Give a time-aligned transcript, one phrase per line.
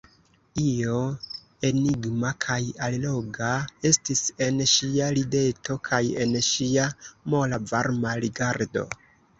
[0.59, 1.01] Io
[1.69, 2.57] enigma kaj
[2.87, 3.51] alloga
[3.91, 6.91] estis en ŝia rideto kaj en ŝia
[7.37, 8.91] mola varma rigardo.